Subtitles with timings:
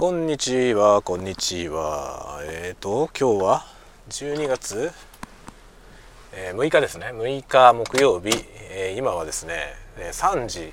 [0.00, 2.40] こんにちは、こんにちは。
[2.44, 3.66] えっ、ー、と、今日は
[4.08, 4.90] 12月、
[6.32, 7.08] えー、6日ですね。
[7.12, 8.30] 6日木曜日、
[8.70, 10.72] えー、今はですね、3時、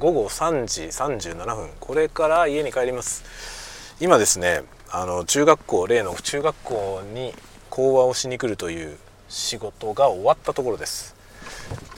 [0.00, 3.94] 午後3時37分、これから家に帰ります。
[4.00, 7.32] 今ですね、あの中学校、例の中学校に
[7.70, 8.98] 講話をしに来るという
[9.28, 11.14] 仕事が終わったところです。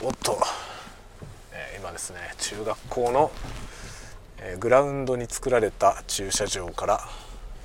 [0.02, 0.38] おっと、
[1.54, 3.30] え今ですね、中学校の
[4.46, 7.00] えグラウンドに作られた駐車場から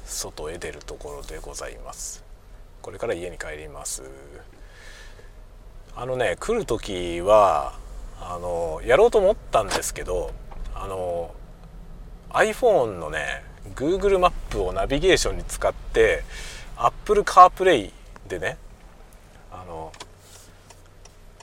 [0.05, 2.23] 外へ出るところでございます。
[2.81, 4.01] これから家に帰ります。
[5.93, 7.73] あのね来る時は
[8.21, 10.31] あのやろうと思ったんですけど
[10.73, 11.35] あの
[12.29, 13.43] iPhone のね
[13.75, 16.23] Google マップをナビゲーションに使って
[16.77, 17.91] Apple CarPlay
[18.29, 18.57] でね
[19.51, 19.91] あの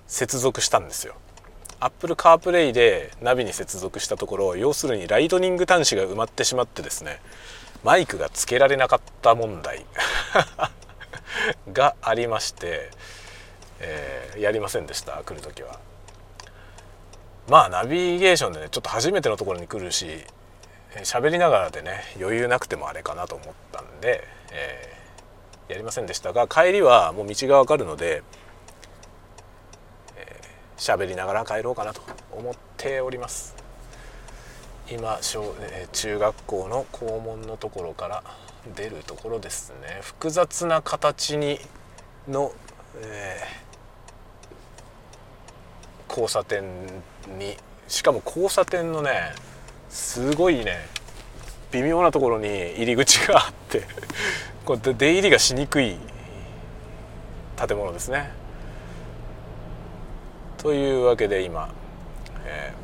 [0.06, 1.14] 接続したんですよ。
[1.86, 7.20] Apple CarPlay でナビに接続したところ要するにライトニング端子が埋まってしまってですね
[7.84, 9.86] マイクがつけられなかった問題
[11.72, 12.90] がありまして、
[13.78, 15.78] えー、やりませんでした来る時は。
[17.48, 20.24] まあナビゲーションでねちょっと初めてのところに来るし
[21.04, 28.24] 喋りながらでね余裕なくてもあれかなと思ったんで、えー、やりませんでしたが帰りはもう道が分かるので
[30.76, 33.54] 喋りながら帰ろうかなと思っております。
[34.90, 38.22] 今小、え中学校の校門のところから
[38.76, 39.98] 出るところですね。
[40.02, 41.58] 複雑な形に
[42.28, 42.52] の、
[43.00, 46.62] えー、交差点
[47.38, 47.56] に。
[47.88, 49.32] しかも交差点のね
[49.88, 50.88] すごいね
[51.70, 53.84] 微妙なところに入り口があって
[54.64, 55.96] これ出入りがしにくい
[57.56, 58.45] 建物ですね。
[60.66, 61.68] というわけで今、
[62.44, 62.74] え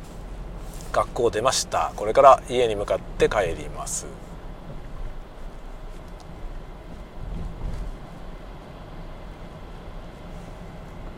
[0.89, 1.91] ー、学校出ました。
[1.97, 4.05] これから家に向かって帰ります。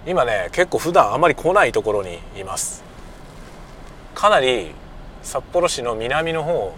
[0.08, 2.84] 今ね結構普段あまり来ないところにいます。
[4.16, 4.72] かなり
[5.22, 6.74] 札幌市の南の方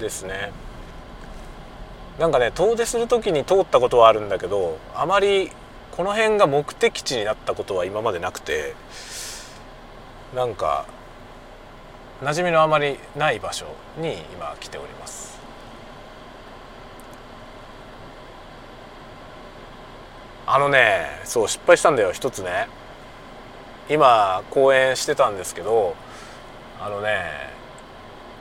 [0.00, 0.50] ですね。
[2.18, 5.52] なんかね遠出する時に通ったことはあるんだけどあまり
[5.96, 8.74] この辺が目的地になったことは今までなくて
[10.34, 10.84] なんか
[12.22, 13.64] 馴染みのあまりない場所
[13.98, 15.38] に今来ております。
[20.46, 22.68] あのねそう失敗したんだよ一つね。
[23.88, 25.96] 今公演してたんですけど
[26.78, 27.24] あのね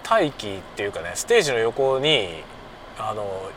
[0.07, 2.43] 待機っていうかねステージの横に
[2.99, 3.49] あの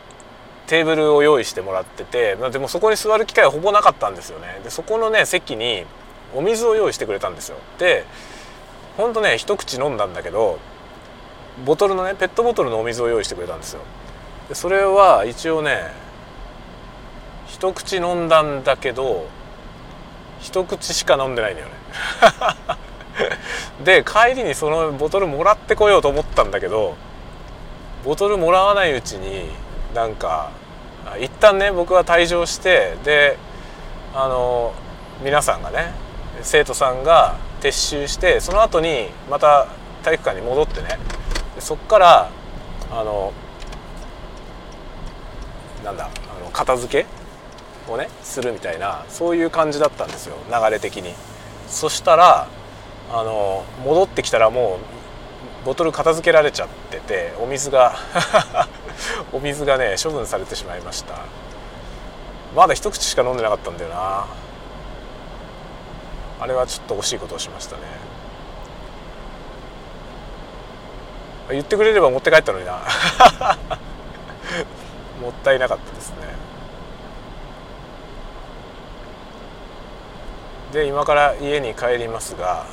[0.69, 4.61] テーブルを用意してもらっててでもそこに座る機会はほぼなかったんですよね。
[4.63, 5.87] でそこのね席に
[6.35, 7.57] お水を用意してくれたんですよ。
[7.79, 8.05] で
[8.99, 10.59] ほんとね一口飲んだんだけど
[11.65, 13.81] ボトルのねペットボトルのお水を用意してくれたんですよ。
[14.51, 15.91] でそれは一応ね
[17.47, 19.27] 一口飲んだんだけど
[20.39, 21.75] 一口しか飲んでないんだよね。
[23.85, 26.95] で帰りにそのボトルもらってこようと思ったんだけど
[28.05, 29.51] ボトルもらわないうちに
[29.95, 30.51] なんか
[31.17, 33.39] 一旦ね僕は退場してで
[34.15, 34.75] あの
[35.23, 35.93] 皆さんがね
[36.43, 39.69] 生徒さんが撤収してその後にまた
[40.03, 40.99] 体育館に戻ってね
[41.59, 42.31] そっから
[42.91, 43.33] あの
[45.85, 51.15] なんだあの片付けをねするみたいなそういう感じだったんですよ流れ的に。
[51.69, 52.49] そしたら
[53.11, 54.98] あの戻ってきたらもう
[55.65, 57.97] ボトル片付けられちゃっててお水が
[59.33, 61.15] お水がね処分されてしまいました。
[62.57, 64.27] まだ一口しか飲んでなかったんだよな。
[66.41, 67.83] あれはちょっと惜しいことをしましたね。
[71.51, 72.81] 言ってくれれば持って帰ったのにな。
[75.21, 76.17] もったいなかったですね。
[80.73, 82.67] で今から家に帰りますが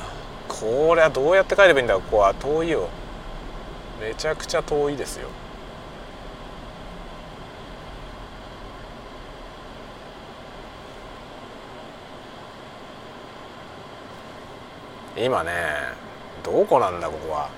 [0.48, 2.88] これはどうやって帰ればいいんだここは遠いよ。
[4.00, 5.28] めちゃくちゃ遠いですよ。
[15.16, 15.52] 今ね
[16.42, 17.48] どこなんだここは。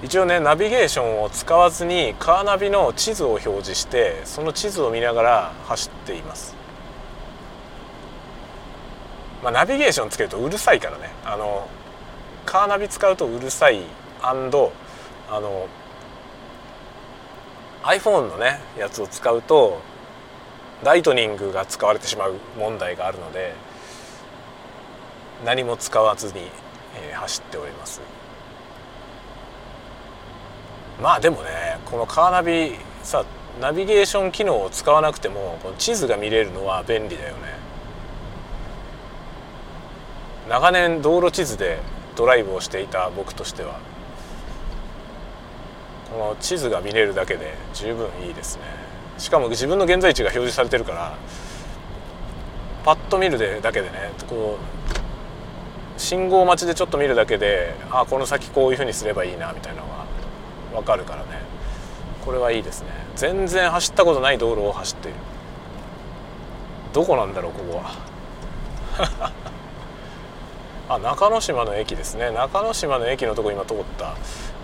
[0.00, 6.54] 一応ねナビゲーションを使わずにカーナビの地図を表示してその地図を見ながら走っています。
[9.42, 11.10] まあナビゲーションつけるとうるさいからね。
[11.24, 11.68] あの
[12.46, 13.82] カーナビ使うとうるさい。
[14.22, 14.72] あの
[17.82, 19.80] iPhone のねやつを使うと
[20.82, 23.54] ライトニングが使われてしまう問題があるので
[25.44, 26.50] 何も使わずに
[26.96, 28.00] えー、走っております。
[31.00, 33.24] まあでもねこのカーナビさ
[33.60, 37.57] ナビゲーション機能を使わなくてもこの地図が見れるのは便利だよね。
[40.48, 41.78] 長年道路地図で
[42.16, 43.78] ドライブをしていた僕としては
[46.10, 48.62] この地図が見れるだけで十分いいですね。
[49.18, 51.14] しかも自分の現在地が表示されてるから
[52.84, 54.58] パッと見るだけでねこ
[55.96, 60.04] う信号待ちでちょっと見るだけであこの先こういうふうにすればいいなみたいなのが
[60.72, 61.28] 分かるからね。
[62.24, 62.88] これはいいですね。
[63.16, 65.18] 全然走ったことない道路を走っている。
[66.92, 67.82] どこなんだろうここ
[68.98, 69.32] は。
[70.88, 72.30] あ中之島の駅ですね。
[72.30, 74.14] 中之島の駅のとこ今通った。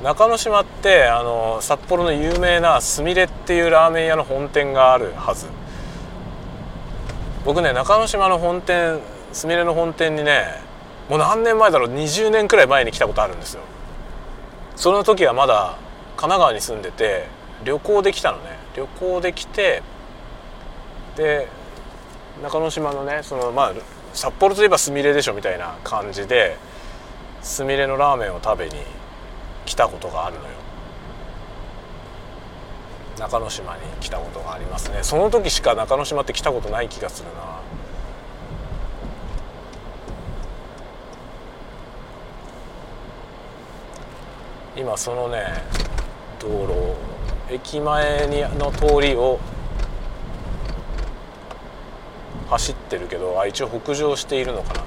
[0.02, 5.48] 中之島ってあの札幌の有名なすみれっていうラーメン屋の本店があるはず。
[7.44, 9.00] 僕ね中之島の本店
[9.32, 10.46] すみれの本店にね
[11.10, 11.88] もう何年前だろう。
[11.90, 13.60] 20年くらい前に来たことあるんですよ。
[14.76, 15.76] その時はまだ
[16.16, 17.26] 神奈川に住んでて
[17.64, 18.58] 旅行で来たのね。
[18.74, 19.82] 旅行で来て
[21.16, 21.48] で
[22.42, 23.72] 中之島のねそのまあ
[24.14, 26.56] 札幌といえばすみれでしょみたいな感じで
[27.42, 28.76] すみれのラーメンを食べに
[29.66, 30.48] 来たことがあるのよ。
[33.18, 34.98] 中之島に来たことがありますね。
[35.02, 37.60] その時しか中之島って来たことない気がするな。
[44.76, 45.44] 今そのね
[46.40, 46.96] 道路
[47.52, 49.38] 駅前にの通りを
[52.48, 54.84] 走ってるけどあ一応北上しているのかな。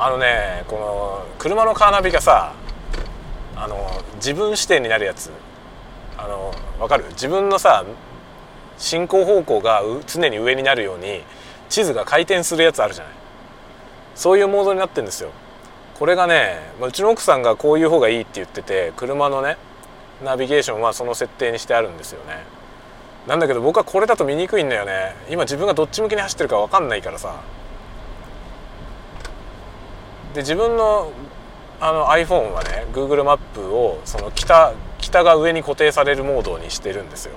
[0.00, 2.52] あのねこの車のカーナビがさ
[3.56, 3.76] あの
[4.16, 5.30] 自分視点になるやつ。
[6.16, 7.04] あの分かる？
[7.10, 7.84] 自分のさ
[8.76, 11.22] 進行方向が常に上になるように
[11.68, 13.12] 地図が回転するやつあるじゃない。
[14.14, 15.30] そういうモードになってるんですよ。
[15.98, 19.56] これがねうちの奥さんがこういう方がいいって言ってて車のね
[20.24, 22.44] ナビゲーションはその設定にしてあるんですよね。
[23.28, 25.14] なんだけど僕はこれだと見にくいんだよね。
[25.28, 27.42] 今自分がどっち向きに走ってるか分かんないからさ。
[30.32, 31.12] で自分の
[31.78, 37.34] あの iPhone はね Google マップをその北北が上に固定されるモードにしてるんですよ。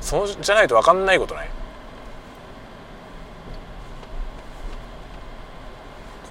[0.00, 1.50] そうじゃないと分かんないことない。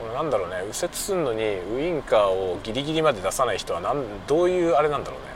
[0.10, 1.42] のなんだろうね右折するのに
[1.76, 5.30] ウインカーをギリギリまで出さない人はなんどういうあれなんだろうね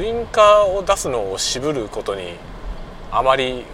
[0.00, 2.34] ウインカーを出すのを渋ることに
[3.10, 3.64] あまり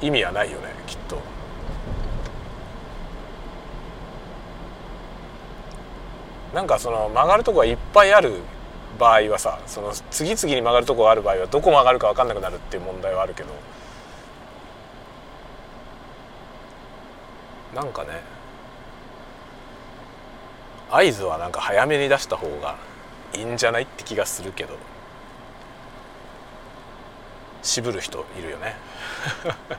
[0.00, 1.18] 意味はないよねきっと。
[6.54, 8.32] なんかその曲がるとこがいっぱいある
[8.98, 13.48] 場合はさその次々に曲がるとこがある場合はどこ曲がるか分かんなくなるっていう問題はあるけど。
[17.74, 18.22] なんかね
[20.90, 22.76] 合図はなんか早めに出した方が
[23.34, 24.76] いいんじゃないって気がするけど。
[27.62, 28.76] 渋る人いるよね。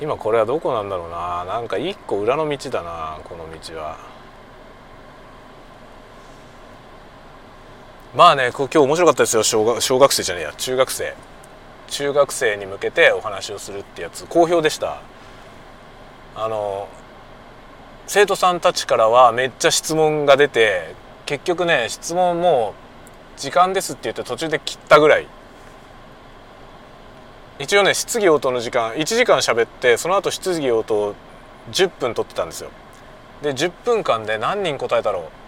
[0.00, 1.44] 今これはどこなんだろうな。
[1.44, 4.11] なんか一個裏の道だなこの道は。
[8.14, 9.42] まあね今日面白かったですよ。
[9.42, 10.52] 小学小学生じゃねえや。
[10.58, 11.14] 中学生。
[11.88, 14.26] 中学生に向けてお話をするってやつ。
[14.26, 15.00] 好評でした。
[16.36, 16.88] あの
[18.06, 22.74] 生徒さんたちからはめっちゃ質問が出て結局ね質問も
[23.38, 25.26] 時間ですって言って途中で切ったぐらい。
[27.58, 31.14] 一応ね質疑応答の時間1時間喋ってその後質疑応答
[31.70, 32.70] 10分取ってたんですよ。
[33.40, 35.41] で10分間で何人答えたろう。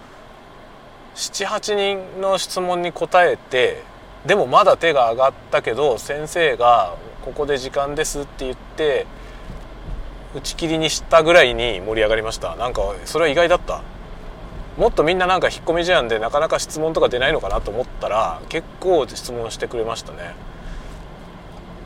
[1.14, 3.83] 78人の質問に答えて
[4.26, 6.94] でもまだ手が上がったけど先生が
[7.25, 9.06] 「ここで時間です」って言って
[10.35, 12.56] 打ち切りにしたぐらいに盛り上がりました。
[12.56, 13.83] なんかそれは意外だった。
[14.76, 20.35] もっとみんななんか引っ込み思案でなかなか質問とか出ないのかなと思ったら結構質問してくれましたね。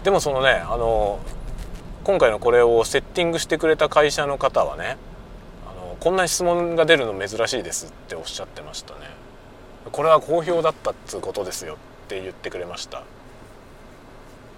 [0.05, 1.19] でもそのねあの
[2.05, 4.97] 今回のこれをセッティングしてくれた会社の方はね
[6.01, 9.18] こんな質問が出るの珍しいですっておっしゃってましたね。
[9.91, 11.77] これは好評だったっつうことですよっ
[12.09, 13.03] て言ってくれました。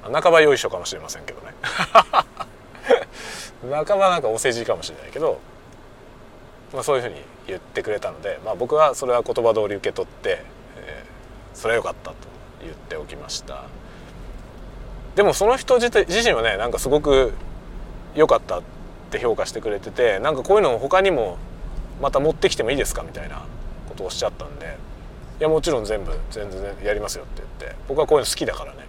[0.03, 1.55] 半ばよいしょかもしれませんけどね。
[3.87, 5.39] 半ばなんかお世辞かもしれないけど、
[6.73, 10.43] まあ、そういうふうに言ってくれたので、まあ、僕はそれは言葉通り受け取って、
[10.77, 12.17] えー、それはよかったと
[12.63, 13.65] 言っておきました。
[15.17, 17.35] でもその人自自身はねなんかすごく
[18.15, 18.63] 良かったっ
[19.11, 21.37] て評価してくれててなんかこういうのを他にも
[22.01, 23.45] また持ってきてもいいですかみたいな
[23.89, 24.79] ことをおっしゃったんで
[25.41, 27.77] いやもちろん全部全然やりますよって言って。
[27.89, 28.87] 僕はこういうの好きだからね。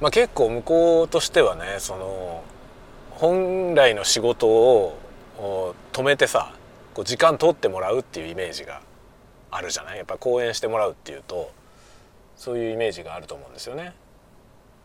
[0.00, 2.42] まあ結構向こうとしてはねその
[3.10, 4.98] 本来の仕事を
[5.92, 6.52] 止めてさ
[6.94, 8.80] こう時間取ってもらうっていうイメージが
[9.52, 9.98] あるじゃない？
[9.98, 11.52] やっぱ講演してもらうっていうと
[12.36, 13.92] そういうイメージがあると思うんですよね。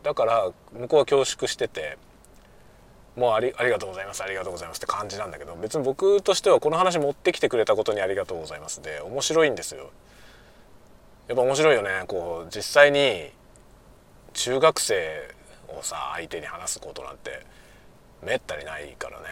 [0.03, 1.97] だから向こうは恐縮してて
[3.15, 4.23] もうありありがとうございます。
[4.23, 9.89] ありがとうございますって感じなんだけど別に僕としてはこの話持ってきてくれたことにありがとうございますで面白いんですよ。
[11.27, 11.89] やっぱ面白いよね。
[12.07, 13.31] こう実際に
[14.33, 15.33] 中学生
[15.69, 17.45] をさ相手に話すことなんて
[18.23, 19.25] めったにないからね。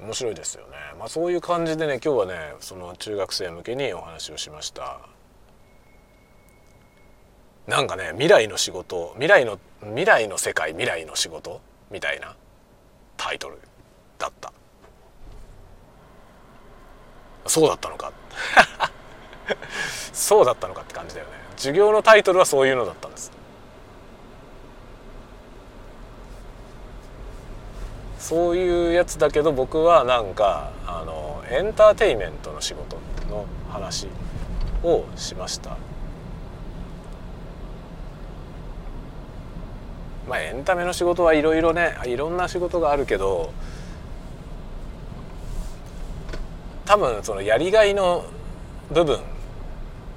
[0.00, 0.76] 面白いですよね。
[0.98, 5.11] まあそういう感じでね今日はねその中学生向けにお話をしました。
[7.66, 12.34] なんかね未来の仕事未来の未来の世界未来の仕事みたいな
[13.16, 13.58] タイトル
[14.18, 14.52] だった。
[17.46, 18.12] そうだったのか。
[20.12, 21.32] そうだったのかって感じだよね。
[21.56, 23.30] 授業のタイトルはそういうのだったんです。
[28.18, 32.96] そういうやつだけど僕はなんかあのエンターテイメントの仕事
[33.28, 34.08] の話
[34.84, 35.76] をしました。
[40.32, 43.52] まあエンタメの仕事はいろいろねいろんな仕事があるけど
[46.86, 48.24] 多分そのやりがいの
[48.90, 49.20] 部分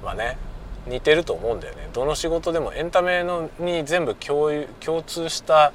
[0.02, 0.38] はね
[0.86, 1.90] 似てると思うんだよね。
[1.92, 5.74] どの仕事でもエンタメのに全部共有共通した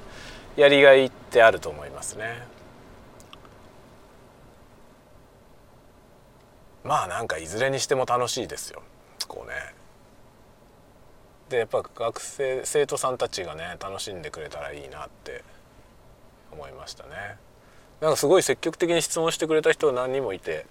[0.56, 2.42] やりがいってあると思いますね。
[6.84, 8.82] まあなんかいずれにしても楽しいですよ。
[11.52, 15.44] でやっぱ学生生徒さんたちがね楽しんでくれたらいいなって
[16.50, 17.10] 思いましたね。
[18.00, 20.66] なんかすごい積極的に質問してくれた人何人もいて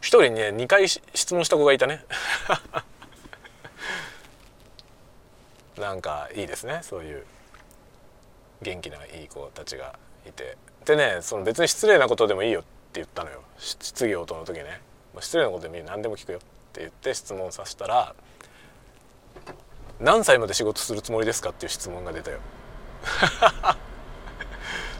[0.00, 2.02] 一人ね2回質問した子がいたね。
[5.78, 7.26] なんかいいですねそういう
[8.62, 10.56] 元気ないい子たちがいて。
[10.86, 13.42] でねその別に失礼なことでもいいよって言ったのよ。
[13.58, 14.80] 質疑応答の時ね。
[15.20, 16.40] 失礼なことでもいい何でも聞くよっ
[16.72, 18.14] て言って質問させたら
[20.00, 22.38] 「何歳まで仕事するつもりですか?」っていう質問が出たよ。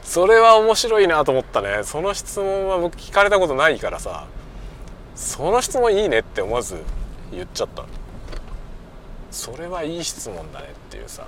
[0.03, 1.83] それは面白いなと思ったね。
[1.83, 4.25] その質問は僕聞かれたことないからさ。
[5.15, 6.81] その質問いいねって思わず
[7.31, 7.83] 言っちゃった。
[9.31, 11.27] それはいい質問だねっていうさ。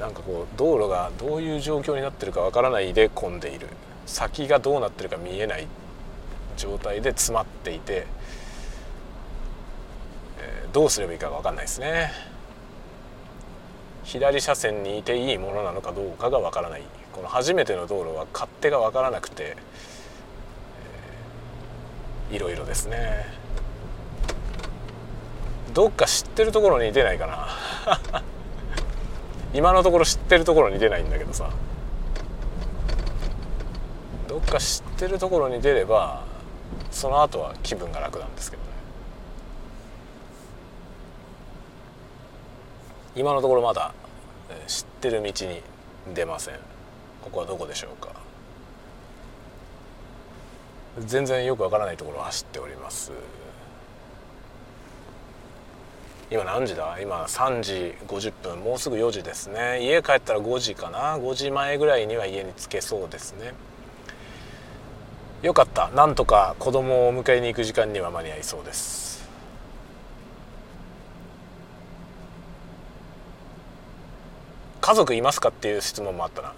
[0.00, 3.68] なんかこう道路がどういう状況になってるかわからないで混んでいる。
[4.06, 5.66] 先がどうなってるか見えない
[6.56, 12.12] 状態で詰まっていて、ー、どうすればいいか分かんないですね。
[14.04, 16.82] 左車線にいていいものなのかどうかが分からない。
[17.12, 19.56] この初めての道路は勝手が分からなくて、
[22.30, 23.26] えー、いろいろですね。
[25.72, 27.48] どっか知ってるところに出ないかな。
[29.54, 31.48] 今のところ知ってるところに出ないんだけどさ。
[34.28, 36.24] どっか知ってるところに出れば
[36.90, 38.73] その後は気分が楽なんですけどね。
[43.16, 43.92] 今のところまだ
[44.66, 45.62] 知ってる道に
[46.14, 46.54] 出ません。
[47.22, 48.12] ここはどこでしょうか。
[51.00, 53.12] 全然よくわからないところを走っております。
[56.30, 56.98] 今何時だ？
[57.00, 58.58] 今3時50分。
[58.60, 59.80] もうすぐ4時ですね。
[59.82, 63.54] 家帰ったら5時かな？5時前ぐらいには家に着けそうですね。
[65.42, 65.88] よかった。
[65.90, 69.03] なんとか子供を迎えに行く時間には間に合いそうです。
[74.84, 76.52] 家族いますかっていう質問もあったな。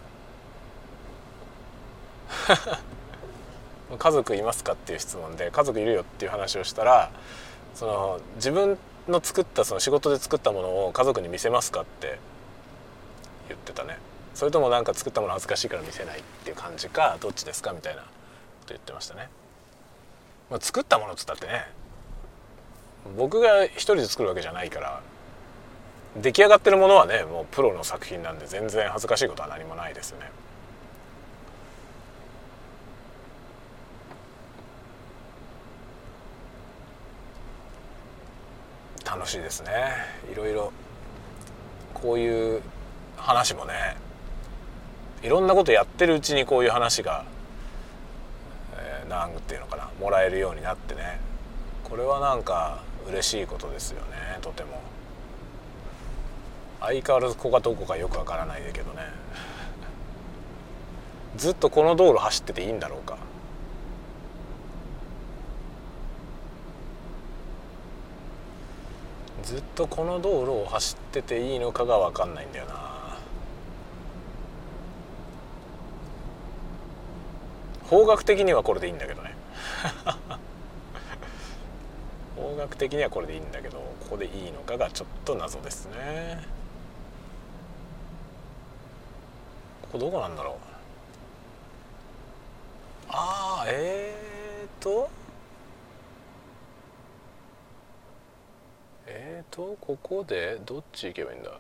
[3.97, 7.13] 家族いますかっていう質問で家族いるよっていう話をしたら
[7.77, 12.19] その自分の作ったその仕事で作ったものを家族に見せますかって
[13.47, 13.97] 言ってたね。
[14.35, 18.09] それともなんか作ったもの恥ずかしいから見せないっていう感じかどっちですかみたいなこ
[18.67, 19.31] と言ってましたね、
[20.51, 21.71] まあ、作ったものっつったってね
[23.17, 25.01] 僕が一人で作るわけじゃないから
[26.23, 30.31] 出来上がってるものはねもうプロの作品なんで全然恥ずかしいことは何もないですね。
[39.05, 39.71] 楽しいですね。
[40.33, 40.73] いろいろ
[41.95, 42.63] こういう
[43.17, 43.97] 話もね
[45.23, 47.25] いろんなことやってるうちにこういう話が、
[48.77, 51.21] えー、なんていうのかなもらえるようになってね。
[51.85, 54.96] これはなんか嬉しいことですよねとても。
[56.81, 59.03] 相変わらずここがどこかよくわからないけどね。
[61.37, 63.19] ずっとこの道路走ってていいんだろうか。
[69.43, 72.75] ずっとこの道路を走ってていいのかが分かんないんだよな。
[77.85, 79.35] 方角的にはこれでいいんだけどね。
[82.37, 86.56] 方角的にはこれでいいんだけどここでいいのかがちょっと謎ですね。
[89.93, 90.55] ここどこなんだろう。
[93.09, 95.09] ああえーと。
[99.07, 101.59] えーとここでどっち行けばいいんだ。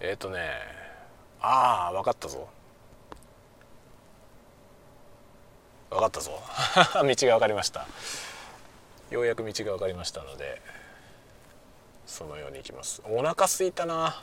[0.00, 0.50] えっ、ー、とね。
[1.40, 2.48] ああ分かったぞ。
[5.90, 6.32] 分かったぞ。
[6.94, 7.86] 道が分かりました。
[9.10, 10.77] ようやく道が分かりましたので。
[12.08, 13.02] そのようにいきます。
[13.04, 14.22] お腹すいたな。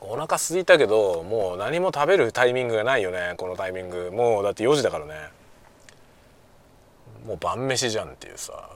[0.00, 3.34] お腹すいたけどもう何も食べるタイミングがないよね。
[3.36, 4.10] このタイミング。
[4.12, 5.12] もうだって4時だからね。
[7.26, 8.70] もう晩飯じゃんっていうさ。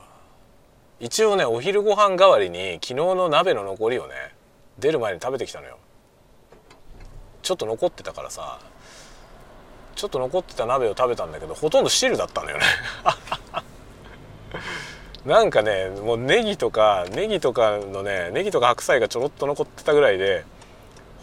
[0.99, 4.13] 一応ねお昼ご飯代わりに昨日の鍋の残りをね
[4.77, 5.79] 出る前に食べてきたのよ。
[7.41, 8.59] ちょっと残ってたからさ。
[9.95, 12.63] ちょっと残ってた鍋を食べたんだけどほとんど汁だったんだよね。
[15.25, 20.45] なんかねもうネギとかネギとかのねネギとか白菜がちょろっと残ってたぐらいで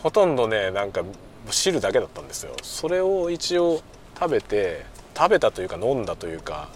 [0.02, 1.02] ほとんどねなんか
[1.50, 2.54] 汁だけだったんですよ。
[2.62, 3.80] それを一応
[4.18, 4.84] 食べて
[5.16, 6.68] 食べたというか飲んだというか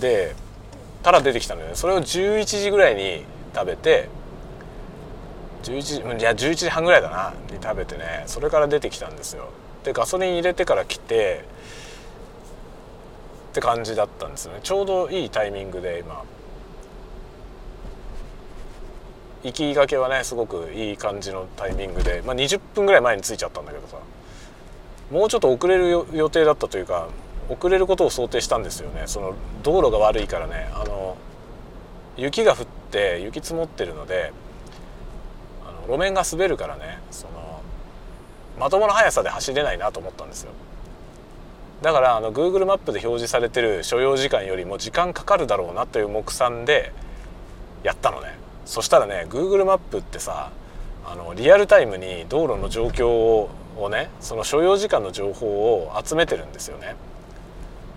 [0.00, 0.34] で
[1.02, 1.74] たら出てきたのよね。
[1.74, 3.24] それを11時ぐらいに
[3.54, 4.08] 食べて
[5.62, 9.48] 11時いや11時半ぐらいだなに食べてねそれから出てきたんですよ。
[9.84, 11.44] でガソリン入れてから来て
[13.50, 14.60] って感じだったんですよね。
[14.62, 16.22] ちょうどいいタイミングで今
[19.42, 23.98] 行きがけはねすごくいい感じのタイミングで、まあ、20分ぐらい前に着いちゃったんだけどさ。
[25.10, 27.08] もうちょっと遅れる予定だったというか
[27.48, 29.02] 遅れることを想定したんですよね。
[29.06, 31.16] その道路が悪いからねあの
[32.16, 34.32] 雪が降って雪積もってるので
[35.66, 37.60] あの路面が滑るからねその
[38.58, 40.52] まともな速さで走れないなと思ったんですよ。
[41.82, 46.92] だからあの Google マップで表示されてる所要時間よりも時間かかるだろうなという目算で
[47.82, 48.38] やったのね。
[48.66, 50.50] そしたらね Google マップってさ
[51.06, 56.96] あのリアルタイムに道路の状況をねその所要時間の情報を集めてるんですよね。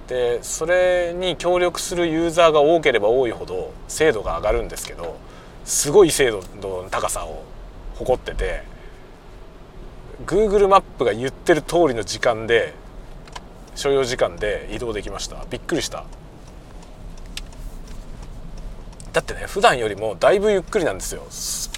[0.08, 5.18] でそれに協力するユーザーが多ければ多いほど精度が上がるんですけど
[5.64, 7.44] すごい精度の高さを
[7.96, 8.64] 誇ってて
[10.26, 12.74] Google マップが言ってる通りの時間で
[13.76, 15.46] 所要時間で移動できました。
[15.50, 16.04] びっくりした。
[19.12, 21.24] だってね普段よりもだいぶゆっくりなんですよ。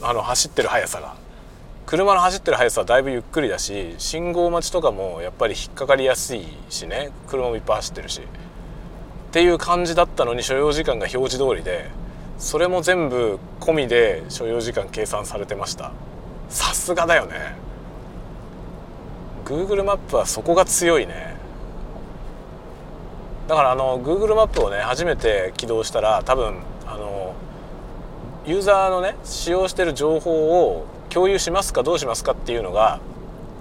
[0.02, 1.16] あの走ってる速さが。
[1.86, 7.12] 車の走ってる速さはだいぶゆっくりだし信号待ちとかもやっぱり引っかかりやすいしね。
[7.28, 8.22] 車もいっぱい走ってるし。
[8.22, 8.24] っ
[9.32, 11.90] ていう感じだったのに所要時間が表示通りで
[12.38, 15.92] それも全部込みで所要時間計算されてました。
[16.48, 17.56] さすがだよね。
[19.44, 21.35] Google マップはそこが強いね。
[23.48, 26.56] だからあの Google マップをね初めて起動したら多分
[26.88, 27.36] あの
[28.46, 33.00] ユーザーのね使用してる情報を共有しますかどうしますかっていうのが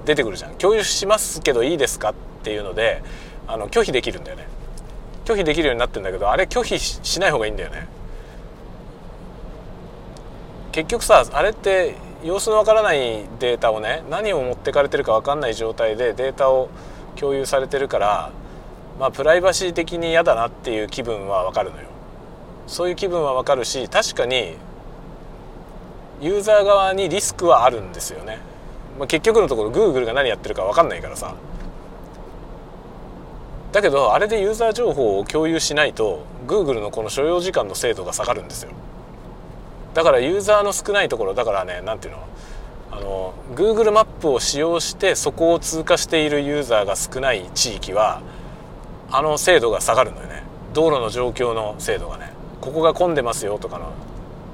[0.06, 0.54] 出てくるじゃん。
[0.56, 3.02] 共有しますけどいいですかっていうので
[3.46, 4.46] あの拒否できるんだよね。
[5.24, 7.86] 拒否できるようになってるんだけどあれ拒否しない方がいいんだよね。
[10.72, 11.94] 結局さあれって
[12.24, 16.68] 様子のわからないデータをね何を持ってかれてるか分かんない状態でデータを
[17.16, 18.32] 共有されてるから
[18.98, 21.88] まあプライバシー的に嫌だなっていう気分は分かるのよ。
[22.66, 24.56] そういう気分は分かるし確かに
[26.20, 28.38] ユーザー側にリスクはあるんですよね、
[28.98, 31.34] まあ、結局のところ Google が何やってるか分かんないからさ。
[33.72, 38.70] だけどあれでユーザー情報を共有しないと Google のこの所要時間の精度が下がるんですよ。
[39.92, 42.20] だからユーザーの少ないところだからね何ていうの？
[42.92, 48.22] あの Google マップを使用してそこを通過しているユーザーが少ない地域は
[49.16, 50.42] あの精度が下がるのよね。
[50.72, 52.32] 道路の状況の精度がね。
[52.60, 53.92] ここが混んでますよとかの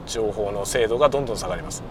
[0.07, 1.83] 情報の精度がどんどん下がります。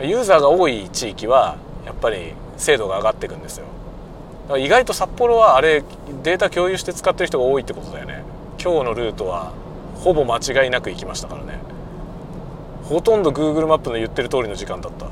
[0.00, 3.66] ユーザーが多い地域はやっぱり精度が上がっていくんですよ。
[4.48, 5.84] だから意外と札幌はあれ
[6.24, 8.24] データ共有して使ってる人が多いってことだよね。
[8.60, 9.52] 今日のルートは
[9.94, 11.60] ほぼ間違いなく行きましたからね。
[12.82, 15.06] ほとんど Google マップの言ってる通りの時間だった。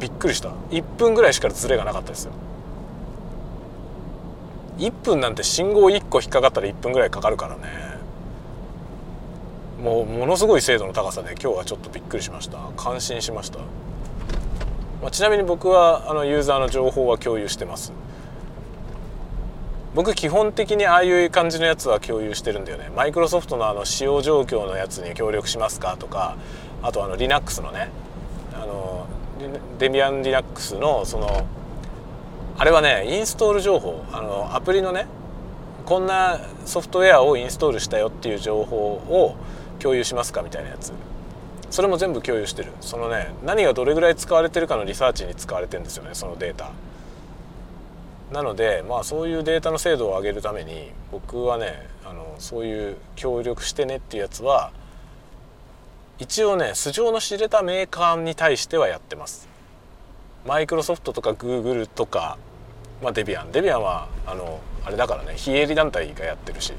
[0.00, 0.48] びっくりした。
[0.70, 2.32] 1分ぐらいしかズレがなかったですよ。
[4.82, 7.62] 1分なんて信号1個引っかかったら1分ぐらいかかるからね。
[9.80, 12.58] もうものすごい精度の高さで今日はちょっとびっくりしました。
[12.76, 13.58] 感心しました、
[15.00, 17.92] まあ、ちなみに僕はあのユーザーの情報は共有してます。
[19.94, 22.90] 僕基本的にああいう感じのやつは共有してるんだよね。
[22.96, 26.36] マイクロソフトのあの使用状況のやつに協力しますかとか
[26.82, 27.90] あとあの Linux のね
[28.54, 29.06] あの
[29.78, 31.46] デビアン Linux のその
[32.58, 34.04] あれはねインストール情報。
[34.12, 35.06] あのアプリのね
[35.84, 39.36] こんなソフトウェアをインストールしたよっていう情報を
[39.80, 40.92] 共有しますかみたいなやつ。
[41.70, 42.72] それも全部共有してる。
[42.80, 46.70] そのね何がどれぐらい使われてるかのリサーチに使われてるんですよねそのデータ。
[48.32, 54.70] なのでまあそういうデータの精度を上げるために僕はねあのそういう協力してねっていうやつは
[56.18, 59.51] 一応ね素性の知れたメーカーに対してはやってます。
[60.46, 62.36] マイクロソフトとかグーグルとか、
[63.02, 66.72] まあ、デビアンデビアンはあのあれだからね非営利団体がやってるし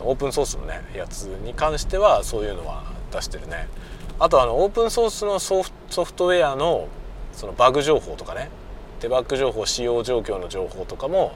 [0.00, 3.68] オープンソースのねやつに関してはそういうのは出してるね。
[4.18, 5.70] あとあのオープンソースのソフ
[6.14, 6.88] トウェアの
[7.32, 8.50] そのバグ情報とかね
[9.00, 11.34] デバッグ情報使用状況の情報とかも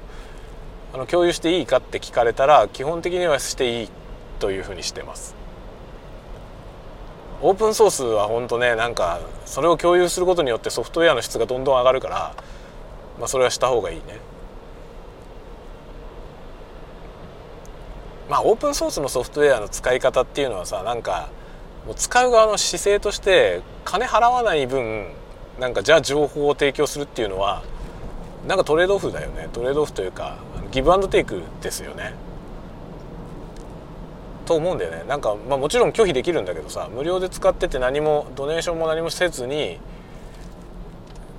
[0.93, 3.89] あの共有していいかって聞かれたら基本的にはしていい
[4.39, 5.44] というふうにしてます。
[7.43, 12.35] オープンソースは本当ねなんかそれを共有することによってソフトウェアの質がどんどん上がるから、
[13.19, 14.19] まあ、それはした方がいいね
[18.31, 21.29] まあオープンソースのソフトウェアの使い方っていうのはさなんか
[21.87, 25.09] もう使う側の姿勢として金払わない分
[25.61, 27.63] なんかじゃあ情報を提供するっていうのは
[28.49, 30.39] なんかトレードオフだよねトレードオフというか
[30.71, 32.15] ギブアンドテイクですよね。
[34.45, 39.79] と思うんだよねなんか、まあ、もちろん拒否できるんだけどさ無料で使ってて何もドネーションも何もせずに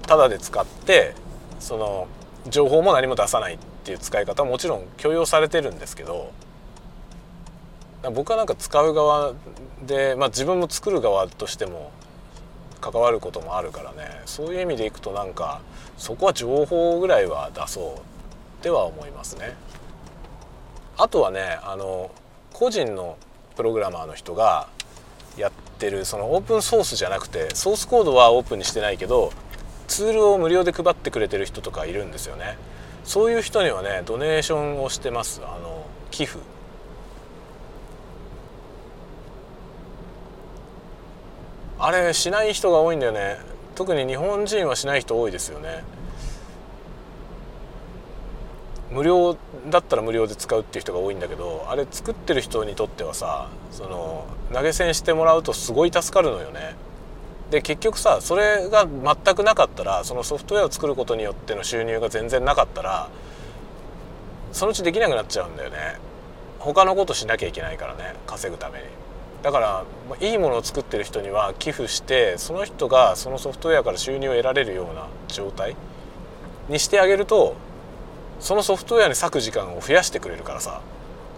[0.03, 1.15] タダで使って
[1.59, 2.07] その
[2.47, 6.31] 情報も何も出さないっていう使い方はもちろん許容されてるんですけど
[8.13, 9.33] 僕はなんか使う側
[9.85, 11.91] で、まあ、自分も作る側としても
[12.81, 15.61] 関わることもあるからねそういう意味でいくとなんか
[15.97, 19.55] そこは情報ぐらいは出そうっては思いますね。
[20.97, 22.11] あとはねあの
[22.57, 23.17] 個人の
[23.57, 24.67] プログラマーの人が
[25.35, 29.33] やってるそのオープンソースじゃなくてソースコードはオープンにしてないけど
[29.89, 32.57] ツールを無料で配ってくれてる人とかいるんですよね。
[33.03, 35.41] そういう人にはねドネーションをしてます。
[35.43, 36.39] あの寄付。
[41.77, 43.37] あれしない人が多いんだよね。
[43.75, 45.83] 特に日本人はしない人多いですよね。
[48.95, 49.37] 無料
[49.69, 56.75] だったら無料で使うっていう人が多いんだけどあれ作ってる人にとってはさその投げ銭してもらうとすごい助かるのよね。
[57.51, 63.09] で結局さそれが全くなかったらそのソフトウェアを作ることによっての収入が全然なかったら
[64.53, 65.99] そのうちできなくなっちゃうんだよね。
[66.59, 68.85] 他のことしなきゃいけないからね稼ぐために。
[69.43, 69.83] だから
[70.21, 75.75] いいものを作ってる人には寄付してその人がそのソフトウェアから収入を得られるような状態
[76.69, 77.55] にしてあげると
[78.39, 80.81] そのソフトウェアに割く時間を増やしてくれるからさ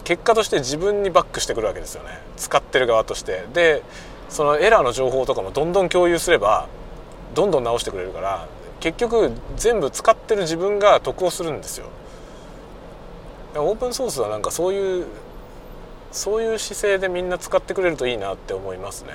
[0.03, 2.17] 結果として自分にバックしてくるわけですよね。
[2.37, 3.45] 使ってる側として。
[3.53, 3.83] で
[4.29, 6.67] そのエラーの情報とかもどんどん共有すれば
[7.33, 8.47] どんどん直してくれるから
[8.79, 11.87] 結局全部使ってる自分が得をするんですよ。
[13.55, 15.05] オープンソースはなんかそういう
[16.11, 19.11] そういう姿勢でみんな使ってくれるといいなって思いますね。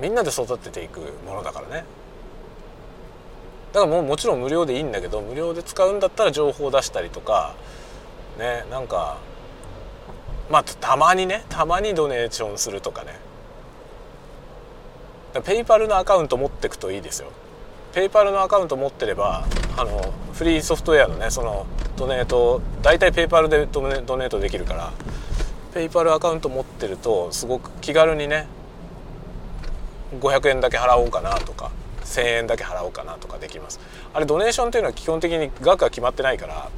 [0.00, 1.84] みんなで育てていくものだからね。
[3.72, 7.54] だからもうもちろん無料でいいんだけど無料で使うんだったら情報を出したりとか
[8.38, 9.18] ねなんか
[10.50, 13.32] まあたまにねたまにドネーションするとかね。
[15.40, 17.28] PayPal のアカウント持ってくといいですよ。
[17.94, 19.46] PayPal のアカウント持ってれば
[19.78, 24.92] あのフリーソフトウェアのねその donate 大体 PayPal で donate できるから
[25.72, 28.46] PayPal アカウント持ってるとすごく気軽にね
[30.20, 31.70] 500円だけ払おうかなとか。
[32.20, 33.80] 1,000円だけ払おうかなとかできます。
[34.12, 36.68] あれ donation っていうのは基本的に額が決まってないから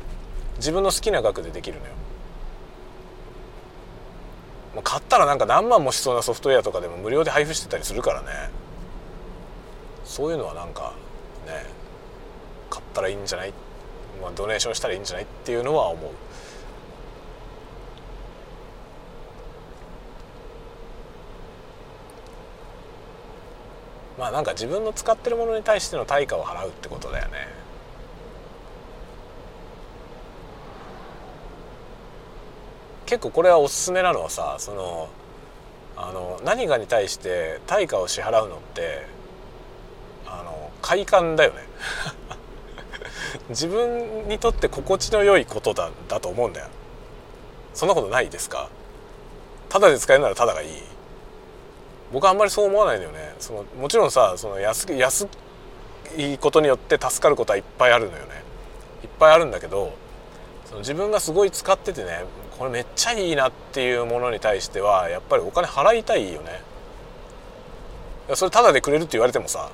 [0.56, 1.92] 自分の好きな額でできるのよ。
[4.82, 8.50] 買ったらなんか何万もしそうなソフトウェアとかでも無料で配布してたりするからね。
[10.04, 10.92] そういうのはなんか
[11.46, 11.64] ね
[12.70, 13.52] 買ったらいいんじゃない、
[14.20, 15.24] まあ、ドネーションしたらいいんじゃない？
[15.24, 16.10] っていうのは思う。
[24.24, 27.46] まあなんか自分の使ってるものに対しての対価を払うってことだよね。
[33.04, 35.08] 結構これはおすすめなのはさその
[35.94, 39.04] あの何かに対して対価を支払うのって
[40.26, 41.58] あの快感だよね。
[43.50, 46.68] 自分にとって心地の良いことだだと思うんだよ。
[47.74, 48.70] そんなことないですか？
[49.68, 50.93] ただで使えるならただがいい。
[52.14, 53.34] 僕はあんまりそう思わないんだよね。
[53.40, 55.28] そのもちろんさその安安
[56.16, 58.42] いことによって助かることはいっぱいあるのよね。
[59.02, 59.92] いっぱいあるんだけど
[60.64, 62.24] その自分がすごい使っててね
[62.56, 66.62] これめっちゃいいなっていうものに対してはやっぱりお金払いたいよね。
[68.34, 69.70] それタダでくれるって言われてもさ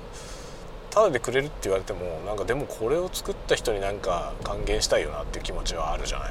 [0.91, 6.31] タダでくれるって言われてもなんかでもこれを作った人になんか還元したいよなっていう気持ちはあるじゃな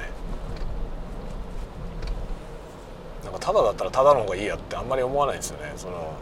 [3.30, 5.72] なんかタダだったらタダの方がいいやってあんまり思わないですよね。
[5.76, 6.14] その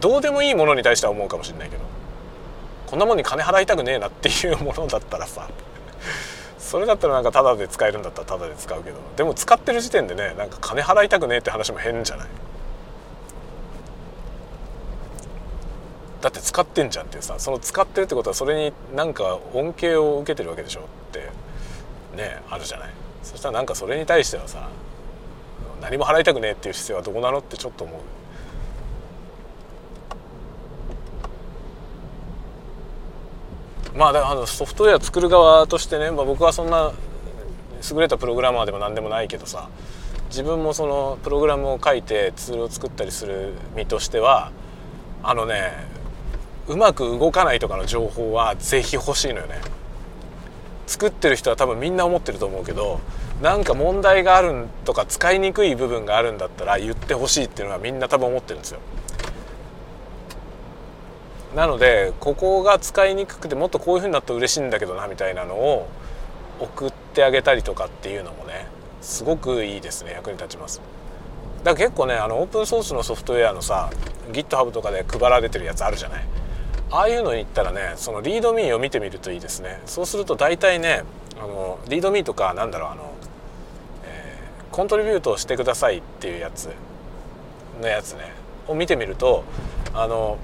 [0.00, 1.82] どうでもいいものに対しては思うかもしれないけど
[2.86, 5.48] こんなもんに金払いたくねえなっていうものだったらさ
[6.58, 12.28] それだったらなんかタダで使えるんだったらタダで使うけどでも使ってる時点でねなんか金払いたくねえって話も変じゃない。
[16.20, 21.30] だって使ってんじゃんってさその使ってるってことはそれになんか恩恵を受けてるわけでしょって
[22.16, 22.90] ねあるじゃない。
[23.22, 24.68] そしたらなんかそれに対してはさ
[25.82, 28.00] 何も払いたくねえっていう姿勢はどこなのってちょっと思う。
[33.98, 36.92] まあだあのソフトウェア作る側としてね、まあ、僕はそんな
[37.92, 39.68] 優れたプログラマーでも何でもないけどさ
[40.28, 44.50] 自分もそのプログラムを書いてツールを作ったりする身としては
[45.22, 45.72] あのね
[46.68, 49.60] うまく動かないとかの情報はぜひ欲しいのよね。
[50.86, 53.00] 作ってる人は多分みんな思ってると思うけど
[53.42, 58.78] なんか問題があるとか使いにくい部分があるんだったら言ってほしいっていうのはみんな多分思ってるんですよ。
[61.56, 65.88] なのでここが使いにくくてもっとこういうふうになったら嬉しいんだけどなみたいなのを
[66.60, 68.66] 送ってあげたりとかっていうのもね
[69.02, 70.80] すごくいいですね役に立ちます。
[71.64, 73.90] だから結構ねあのオープンソースのソフトウェアのさ
[74.30, 76.24] GitHub とかで配られてるやつあるじゃない。
[76.92, 79.80] ああいうのに行ったらねそのリードミーを見てみるといいですね。
[79.84, 81.02] そうすると大体ね
[81.38, 83.11] あのリードミーとかなんだろうあの、
[84.72, 86.70] コントリビュートしてくださいっていうやつ。
[87.80, 88.32] のやつね。
[88.68, 89.44] を見てみると
[89.92, 90.38] あの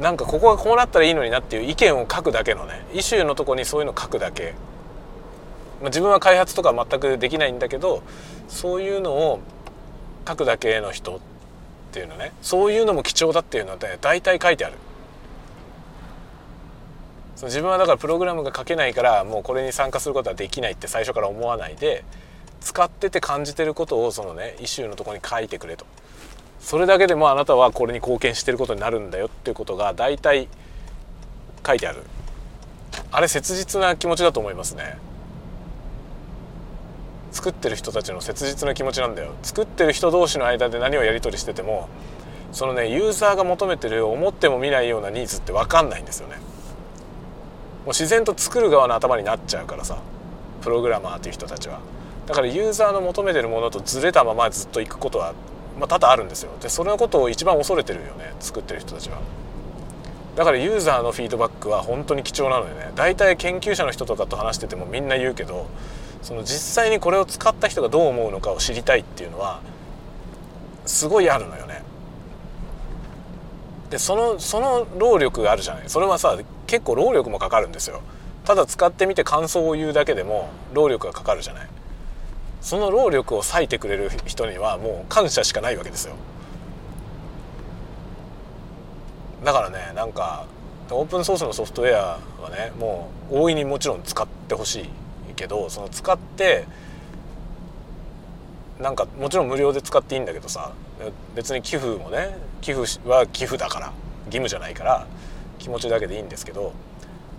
[0.00, 4.54] なんかここがこうなったらいいのになっていう意見を書くだけのねイシューのとこにそういうの書くだけ、
[5.80, 8.02] まあ、自分は開発とか全くできないんだけど
[8.48, 9.40] そういうのを
[10.26, 11.20] 書くだけの人っ
[11.92, 12.32] ていうのね。
[12.42, 14.74] そういうのも貴重だっていうのはね大体書いてある。
[17.42, 22.04] 自分はだからプログラムが書けないからもうこれに参加することはできないって最初から思わないで
[22.64, 25.84] 使ってて感じてることをそのねイシューのとこに書いてくれと。
[26.60, 30.48] それだけでもあなたはこれに貢献してることになるんだよっていうことが大体
[31.64, 32.02] 書いてある。
[33.12, 34.96] あれ切実な気持ちだと思いますね。
[37.32, 39.32] 作ってる人たちの切実な気持ちなんだよ。
[39.42, 41.90] 作ってる人同士の間で何をやり取りしてても
[42.52, 46.36] そのねユーザーが求めてる思っても見ないようなニーズって分かんないんですよね。
[46.36, 46.40] も
[47.86, 49.98] う自然と作る側の頭になっちゃうからさ
[50.62, 51.80] プログラマーっていう人たちは。
[52.26, 55.34] だからユーザーの求めてるものとずれたままずっと行くことは
[55.78, 56.52] まあ、多々あるんですよ。
[56.60, 59.18] でそのことを一番恐れてるよね作ってる人たちは。
[60.36, 62.92] だからユーザーのフィードバックは本当に貴重なのでね。
[62.94, 65.66] 大体研究者の人とかと話しててもみんな言うけど
[66.22, 69.60] その実際にこれを使った人がどう思うのかを知りたいっていうのは
[70.86, 71.82] すごいあるのよね。
[73.90, 75.88] でそのその労力があるじゃない。
[75.88, 78.00] それはさ結構労力もかかるんですよ。
[78.44, 81.68] ただ使ってみて感想を言うだけでも労力がかかるじゃない。
[82.64, 86.14] その労力を割いてくれる人にはもう感謝しかないわけですよ。
[89.44, 90.46] だからねなんか
[90.90, 96.64] オープンソースのソフトウェアはねもう大いにもちろん使ってほしいけどその使って
[98.80, 100.72] なんかもちろん無料で使っていいんだけどさ
[101.34, 103.92] 別に寄付もね寄付は寄付だから
[104.26, 105.06] 義務じゃないから
[105.58, 106.72] 気持ちだけでいいんですけど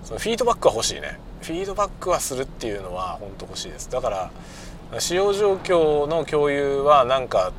[0.03, 1.19] そのフィードバックは欲しいね。
[1.41, 3.89] フィードバックはするっていうのは本当欲しいです。
[3.89, 4.31] だから
[4.99, 7.51] 使用状況の共有はなんか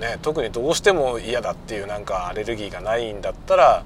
[0.00, 3.84] ね特にどうしても嫌だっていうなんかアレルギーがないんだったら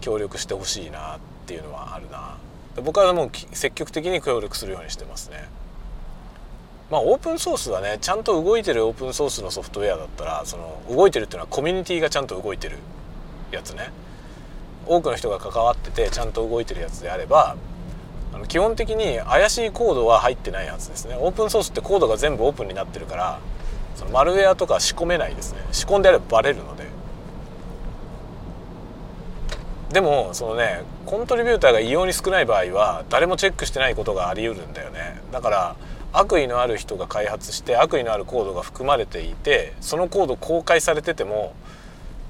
[0.00, 2.38] 協力してほしいなっていうのはあるな。
[2.82, 5.48] 僕はもう積極的に協力するようにしてますね。
[6.90, 12.78] まあオープンソースはねちゃんと動いてるオープンソースのソフトウェアだったらその動いてるっていうのはコミュニティがちゃんと動いてる
[13.50, 13.90] やつね。
[14.86, 17.56] 多くの人が関わっててちゃんと動いてるやつであれば
[18.32, 21.16] あの基本的に怪しいコードは入ってないはずですね。
[21.18, 23.40] オープンソースってコードが全部オープンになってるから
[23.96, 25.60] そのマルウェアとか仕込めないですね。
[25.72, 26.84] 仕込んであればバレるので。
[29.92, 35.20] でもそのねコントリビューターが異様に少ない場合は誰もチェックしてないことがあり得るんだよね。
[35.32, 35.76] だから
[36.12, 41.54] 悪意のある人が開発して悪意のあるコードが含まれていてそのコード公開されてても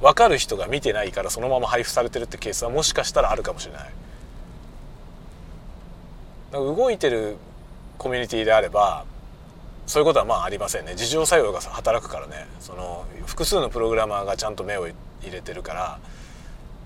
[0.03, 3.91] 分かる人が見てないからそのまま配布されてるってケースはもしかしたらあるかもしれない。
[6.53, 7.37] 動いてる
[7.99, 9.05] コミュニティであれば
[9.87, 10.93] そういうことはまあありませんね。
[10.93, 12.47] 自浄作用が働くからね。
[12.61, 14.95] その複数のプログラマーがちゃんと目を入
[15.31, 15.99] れてるから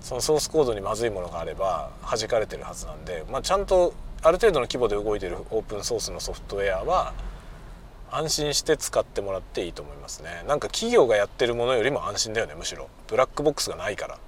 [0.01, 7.13] そのソースコードにまずいものがあれば弾かれてるはずなんで、まあ、ちゃんとある程度の規模で動いてるオープンソースのソフトウェアは
[8.11, 10.43] 安心して使ってもらっていいと思いますね。
[10.47, 12.87] なんか企業がやってるものよりも安心だよねむしろ。
[13.07, 14.19] ブラックボックスがないから。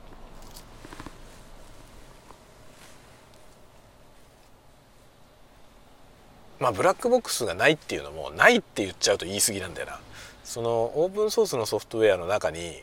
[6.60, 10.00] まあブラックボックスがないっていうのもないって言っちゃうと言い過ぎなんだよな。
[10.44, 12.82] そのオープンソースのソフトウェアの中に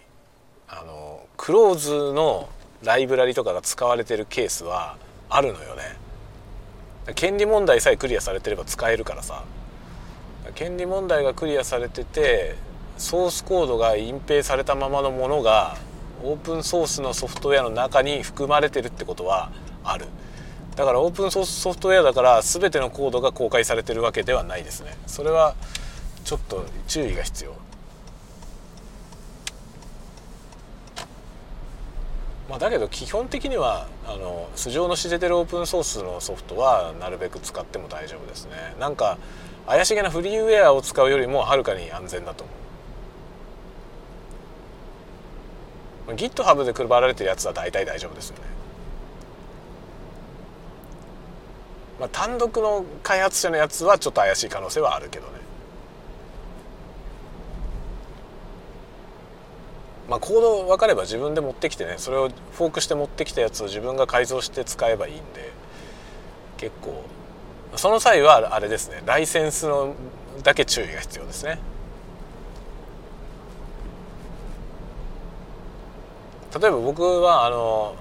[0.68, 2.48] あのクローズの
[2.82, 4.96] ライブラリとかが使われてるケースは
[5.28, 5.82] あるのよね。
[7.14, 9.44] 権利問題さえクリアされてれば使えるからさ。
[10.54, 12.54] 権利問題がクリアされてて
[12.98, 15.76] ソースコードが隠蔽されたままのものが
[16.22, 19.50] オープンソースのソフトウェアの中に含まれてるってことは
[19.82, 20.06] ある。
[20.76, 24.96] だからオープンソースソフトウェアだから全てのコードが公開されてるわけではないですね。
[25.06, 25.54] それは
[26.24, 27.54] ちょっと注意が必要。
[32.48, 38.76] まあ、だけど基本的にはあの素性の知れてるオープンソースのソフトはなるべく使っても大丈夫ですね。
[38.78, 39.18] なんか
[39.66, 42.52] 怪しげなフリーウェアを使うよりもはるかに安全だと思
[46.08, 46.16] う。
[46.16, 48.42] GitHub で配られてるやつは大体大丈夫ですよね。
[52.00, 55.32] まあ単独の開発者のやつはちょっと怪しい可能性はあるけどね。
[60.08, 65.50] まあコード分かれば自分で持ってきてねそれをフォークして持ってきたやつを自分が改造して使えばいいんで
[66.58, 67.04] 結構
[67.76, 69.94] その際はあれですねライセンスの
[70.42, 71.58] だけ注意が必要ですね。
[76.60, 77.96] 例えば僕はあの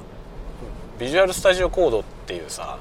[1.00, 2.78] Visual Studio Code っていうさ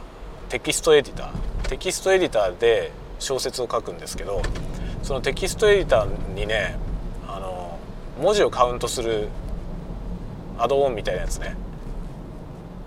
[0.52, 1.68] テキストエディター。
[1.70, 4.42] テキストエディターで小説を書くんですけど
[5.02, 6.76] そのテキストエディターにね
[7.26, 7.78] あの
[8.20, 9.28] 文字をカウントする
[10.58, 11.56] アドオンみたいなやつね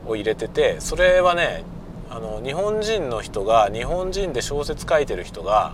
[0.06, 1.64] を入れててそれはね
[2.12, 5.74] あの日本人の人が日本人で小説書いてる人が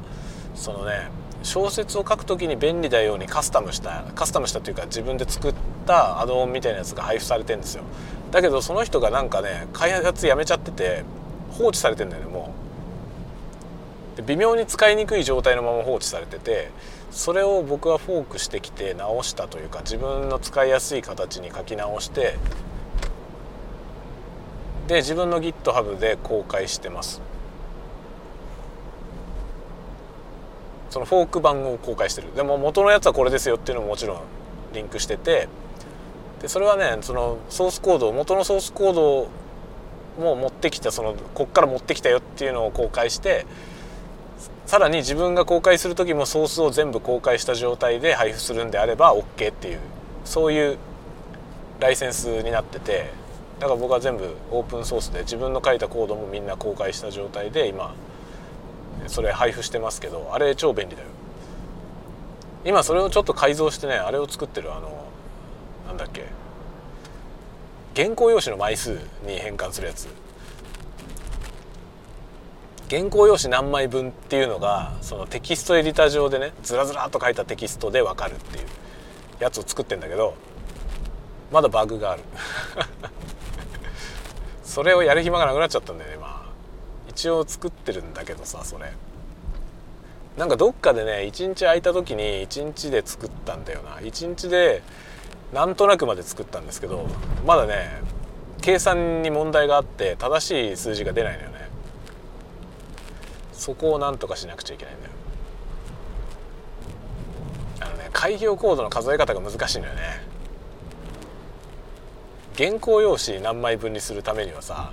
[0.56, 1.10] そのね
[1.44, 5.54] 小説を書く時に便利だようにカスタムしたカスタムしたというか自分で作っ
[5.86, 7.84] たアドオンみたいなやつが配布されてんですよ。
[8.32, 11.04] だけどその人がなんかね開発やめちゃってて
[11.52, 12.54] 放置されてんだよねも
[14.16, 14.18] う。
[14.18, 16.70] で微妙に使いにくい状態のまま放置されてて
[17.12, 22.38] それを僕はフォークしてきて直したというか自分の使いやすい形に書き直して
[24.88, 27.22] で自分の GitHub で公開してます。
[30.90, 32.36] そのフォーク版を公開してる。
[32.36, 34.22] でも元のやつはこれですよっていうのももちろん
[34.74, 35.48] リンクしてて
[36.42, 39.30] でそれはねそのソースコード元のソースコード
[40.19, 43.45] もう持ってきたそのこっから持ってきたよっていうのを公開して
[44.65, 49.80] さらに自分が公開する時もソースを全部公開した状態で配布するんであれば OK っていう
[50.26, 50.78] そういう
[51.80, 53.12] ライセンスになってて
[53.60, 57.93] だから僕は全部オープンソースで自分の書いたコードもみんな公開した状態で今
[59.08, 61.08] それ配布してますけどあれ超便利だよ。
[62.63, 65.08] 今それをちょっと改造してねあれを作ってるあの
[65.88, 66.26] なんだっけ
[67.96, 68.92] 原稿用紙の枚数
[69.26, 70.08] に変換するやつ。
[72.90, 78.66] 原稿用紙何枚分っていうのがそのテキストエディター上でねずらずらっと書いたテキストで分かるっていう
[79.40, 80.36] やつを作ってんだけど
[81.52, 82.24] まだバグがある。
[84.64, 86.52] それをやる暇がなくなっちゃったんだよねまあ。
[87.10, 88.92] 一応作ってるんだけどさそれ。
[90.38, 94.00] なんかどっかでね一日空いた時に一日で作ったんだよな。
[94.02, 94.82] 一日で
[95.54, 97.06] なんとなくまで作ったんですけど
[97.46, 98.02] まだね
[98.62, 101.70] 計算に問題があって正しい数字が出ないのよね。
[103.54, 105.14] そこをなんとかしなくちゃいけないんだよ。
[107.82, 110.00] あのね開業コードの数え方が難しいのよね。
[112.58, 114.91] 原稿用紙何枚分にするためにはさ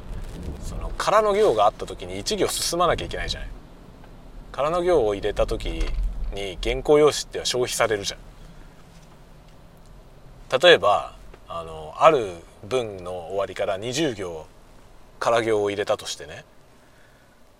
[0.64, 3.48] その空の行があった時に1行進まなきゃいけないじゃない。
[4.52, 5.84] 空の行を入れた時
[6.34, 8.20] に原稿用紙っては消費されるじゃん。
[10.50, 11.14] 例えば
[11.48, 12.32] あのある
[12.64, 14.46] 文の終わりから20行
[15.18, 16.44] 空行を入れたとしてね。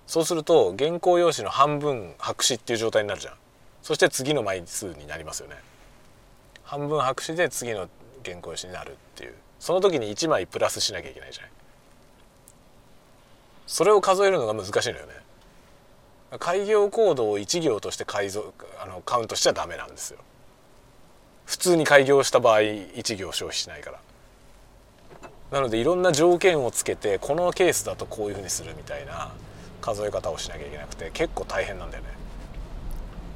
[0.07, 3.35] そうすると原稿用紙の半分白紙っていう状態になるじゃん。
[3.83, 5.57] そして次の枚数になりますよね。
[6.65, 7.89] 半分白紙で次の
[8.25, 9.35] 原稿用紙になるっていう。
[9.61, 11.51] その時に1枚プラスしなきゃいけないじゃない。
[13.67, 15.13] それを数えるのが難しいのよね。
[16.39, 20.21] 開業コードを1行として改造あのカウントしちゃダメなんですよ。
[21.49, 23.99] 普通に開業した場合1行消費しないから。
[25.51, 29.33] なのでいろんな条件をつけてこのケースだとこういうふうにするみたいな
[29.81, 32.11] 数え方をしなきゃいけなくて結構大変なんだよね。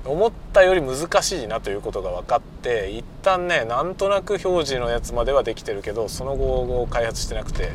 [0.05, 7.71] 思ったより難しいなということが分かって一旦ねなんとなく表示のやつまではできてるけどその後開発してなくて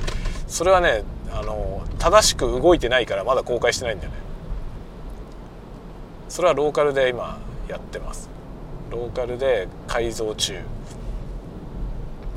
[0.48, 4.18] それはねあの正しく動いてないからまだ公開してないんだよね。
[6.30, 8.37] それはローカルで今やってます。
[8.90, 10.60] ローカルで改造中。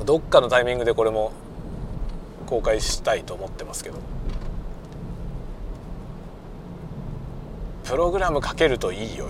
[0.05, 1.31] どっかのタイミングでこれも
[2.47, 3.99] 公開したいと思ってますけど。
[7.83, 9.25] プログラムかけるといいよ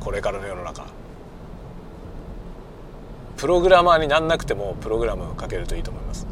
[0.00, 0.86] これからの世の中。
[3.36, 6.26] プログラマーになんなくてもプログラムかけるといいと思います。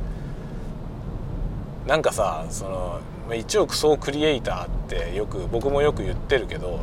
[1.86, 6.80] なんかさその1億総クリエイターってよく僕もよく言ってるけど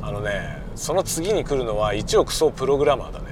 [0.00, 3.26] あのねその次に来るのは1億総プログラマーだね。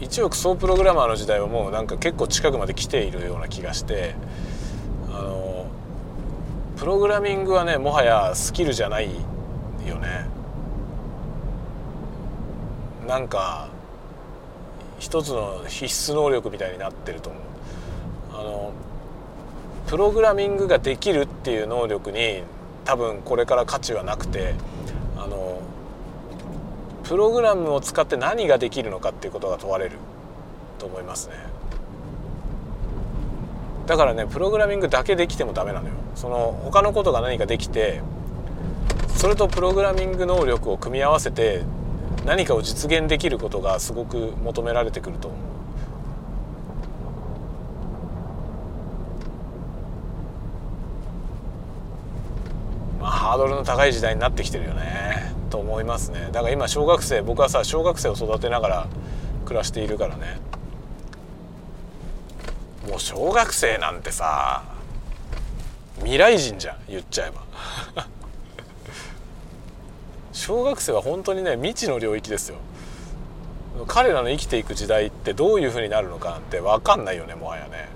[0.00, 4.14] 1億総プログラマーの時代はもうなんか結構近くまで来ているような気がして
[5.08, 5.66] あの
[6.76, 9.10] プログラミングはねもはやスキルじゃない
[9.86, 10.26] よね。
[13.06, 13.68] なんか
[14.98, 17.42] 一つの必須能力みたいになってると思う。
[18.32, 18.72] あの
[19.86, 22.42] プログラミングができるっていう能力に
[22.86, 24.54] 多分これから価値はなくて
[25.18, 25.60] あの
[27.04, 29.98] プログラムを使って何ができるのかっていうことが問われる
[30.78, 31.34] と思いますね
[33.86, 38.00] だからねプログラミングだけできてもダメなのよその他のことが何かできて
[39.16, 41.62] それとプログラミング能力を組み合わせて
[42.24, 45.40] 何かを実現できることがすごく求められてくると思う。
[53.00, 56.28] まあ、ハードルの高い時代になってきてるよねと思いますね。
[56.32, 58.86] だから今小学生僕はさ小学生を育てながら
[59.44, 60.38] 暮らしているからね。
[62.88, 64.62] もう小学生なんてさ
[65.98, 67.30] 未来人じゃん言っちゃえ
[67.96, 68.06] ば。
[70.32, 72.58] 小学生は本当にね未知の領域ですよ。
[73.88, 77.88] 彼らの生きていく時代ってどういうふうになるのかなんて分かんないよねもはやね。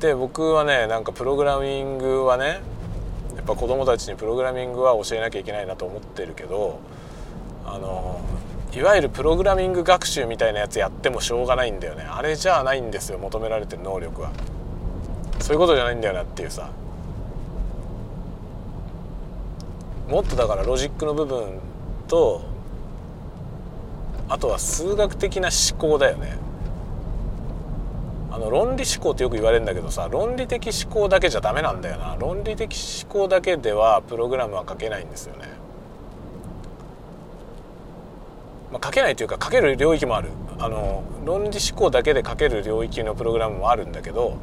[0.00, 2.60] で僕はねなんかプログラミングはね
[3.40, 6.78] やっぱ子供たちにプログラミングは教えなきゃいけないなと思ってるけど
[7.64, 8.20] あの
[8.74, 12.02] いわゆるプログラミング学習みたいなやつやってもしょうがないんだよね。
[12.02, 14.30] あれじゃないんですよ求められてる能力は。
[15.38, 16.68] そういうことじゃないんだよなっていうさ。
[20.06, 21.60] もっとだからロジックの部分
[22.08, 22.42] と
[24.28, 26.36] あとは数学的な思考だよね。
[28.32, 32.16] あの論理思考ってよく言われるんだけどさ論理的思考だけじゃダメなんだよな。
[32.18, 35.48] 論理的思考だけではプログラムは書けないんですよね、
[38.72, 40.28] まあ、書けないというか書ける領域もある。
[40.58, 44.36] あの論理思考だけで書ける領域のプログラムもあるんだけど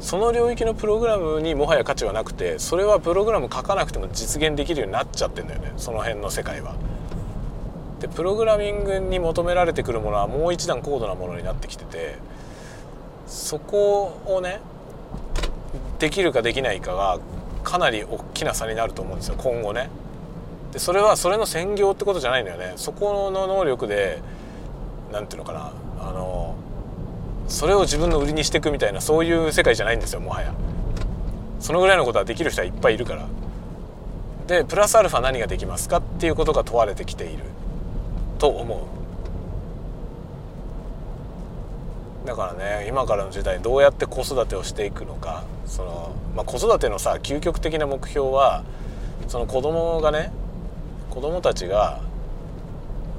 [0.00, 5.74] その領域のプログラムにもはや価値はなくてそれはプログラム書かなくても実現できるようになっちゃってんだよね。
[5.76, 6.74] その辺の世界は。
[8.00, 12.16] でプログラミングに求められてくるものはもう一段高度なものになってきてて
[13.28, 14.60] そこをね
[15.98, 17.18] できるかできないかが
[17.62, 19.90] かなり大きな差になると思うんですよ今後ね。
[20.72, 22.72] でそれはそれの専業ってことじゃないんだよね。
[22.76, 24.20] そこの能力で
[25.12, 26.54] なんていうのかなあの
[27.48, 30.52] それを自分の売りにしていくみたいなそういう世界じゃないんですよもはや
[31.60, 33.26] そのぐらいのことはできる人はいっぱいいるから
[34.46, 37.44] でプラスアルファ何ができますかっていうことが問われてきている
[38.38, 38.78] と思う
[42.28, 48.64] だからね今からの時代どうやって子育てをしていくのかその、まあ、子育てのさ究極的な目標は
[49.28, 50.30] その子供がね
[51.08, 52.02] 子供たちが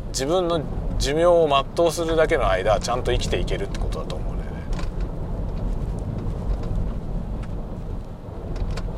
[0.10, 0.62] 自分の
[1.00, 4.58] 寿命を全うするだけの間ちゃんと生きていけるってことだと思うんだよね。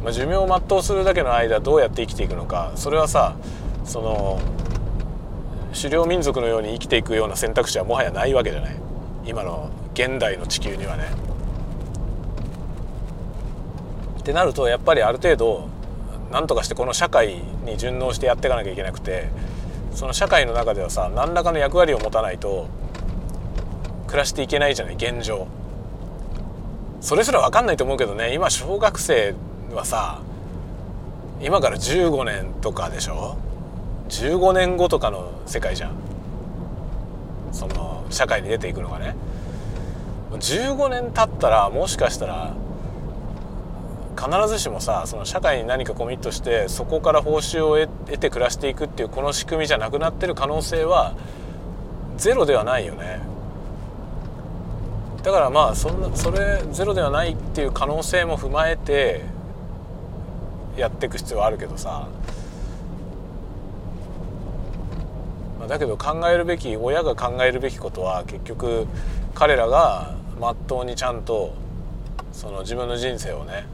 [0.03, 3.38] まあ、寿命を全うするだけの間どうやって生きていくのかそれはさ
[3.86, 4.41] その
[5.74, 8.76] 狩猟民族のように生きていくような選択肢はもはやないわけじゃない
[9.26, 11.06] 今の現代の地球にはね。
[14.20, 15.68] ってなるとやっぱりある程度
[16.32, 19.30] 何とかしてこの社会に順応してやっていかなきゃいけなくて
[19.94, 22.68] その社会の中ではさ何らかの役割を持たないと
[24.08, 25.48] 暮らしていけないじゃない現状。
[27.02, 29.34] それすら分かんないと思うけどね今小学生
[29.74, 30.22] はさ
[31.42, 33.38] 今から15年とかでしょ
[34.10, 35.96] ？15年後とかの世界じゃん。
[37.52, 39.16] その社会に出ていくのがね。
[40.38, 42.53] 15年経ったらもしかしたら
[44.17, 51.15] 必ずしもさその社会に何かコミットしてそこから報酬を得て暮らしていくっていうこの仕組みじゃなくなってる可能性は
[52.17, 53.19] ゼロではないよね。
[55.23, 59.21] だからまあそんなそれゼロではないっていう可能性も踏まえて
[60.77, 62.07] やっていく必要はあるけどさ。
[65.67, 68.88] だけど考えるべき親が考えるべきことは結局
[69.34, 71.54] 彼らがまっとうにちゃんと
[72.34, 73.66] その自分の人生をね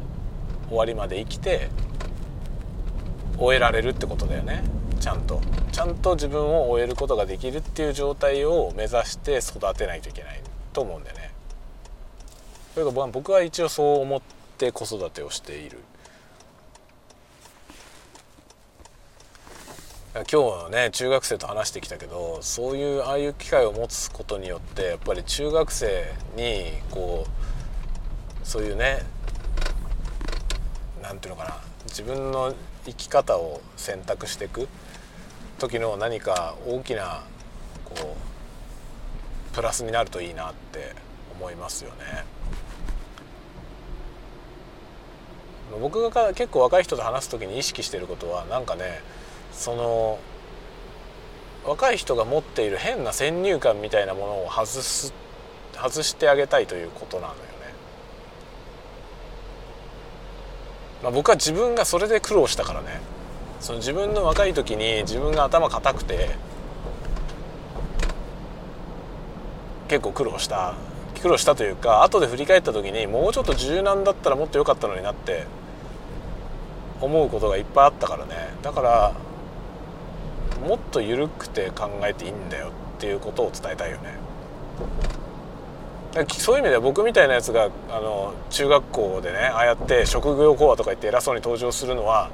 [0.67, 1.69] 終わりまで生きて
[3.37, 4.65] 終えられるってことだよね
[4.99, 5.39] ちゃんと
[5.71, 10.41] ちゃんと自分を終えることができるっていう状態を目指して育てないといけない
[10.73, 11.31] と思うんだよね。
[12.73, 14.21] それが僕は一応そう思っ
[14.57, 15.79] て子育てをしている。
[20.17, 26.05] 今日はね中学生と話してきたけどそういうああいう機会を持つことによってやっぱり中学生
[26.35, 29.03] にこうそういうね
[31.03, 32.55] 何ていうのかな自分の
[32.85, 34.67] 生き方を選択していく
[35.59, 37.23] 時の何か大きな
[37.85, 38.15] こ
[39.51, 40.95] うプラスになるといいなって
[41.39, 42.23] 思いますよね。
[45.79, 49.01] 僕が結構若い人と話す時に意識してることはなんかね
[49.57, 50.19] その
[51.65, 55.13] 若い人が持っている変な先入観みたいなものを外す
[55.73, 57.47] 外してあげたいということなのよね。
[61.03, 63.01] まあ、僕は自分がそれで苦労したからね。
[63.59, 66.29] その自分の若い時に自分が頭固くて
[69.87, 70.75] 結構苦労した。
[71.21, 75.45] 苦労したというか後で振り返った時にもうちょっと柔軟だったらもっと良かったのになって
[77.01, 78.35] 思うことがいっぱいあったからね。
[78.61, 79.26] だから
[80.65, 84.27] もっと緩くて考えていいんだよっていうことを伝えたいよね。
[86.33, 92.31] そういう意味では僕みたいなやつがあの中学校でねああやって職業講話とか言って偉そうに登場するのは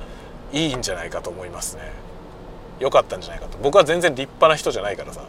[0.54, 1.92] いいんじゃないかと思いますね。
[2.80, 3.58] 良かったんじゃないかと。
[3.62, 5.26] 僕は全然立派な人じゃないからさ。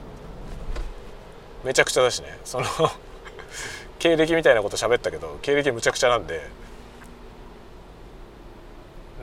[1.64, 2.38] めちゃくちゃだしね。
[2.44, 2.66] その
[3.98, 6.42] 経歴みたいなこと喋ったけど経歴むちゃくちゃなんで。